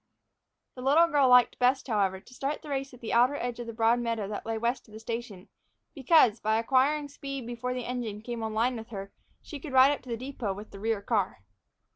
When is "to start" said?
2.19-2.63